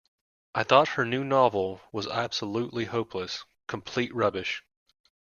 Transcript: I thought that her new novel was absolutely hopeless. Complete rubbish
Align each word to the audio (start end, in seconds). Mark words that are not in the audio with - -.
I 0.55 0.63
thought 0.63 0.87
that 0.87 0.93
her 0.93 1.05
new 1.05 1.23
novel 1.23 1.81
was 1.91 2.07
absolutely 2.07 2.85
hopeless. 2.85 3.45
Complete 3.67 4.11
rubbish 4.15 4.63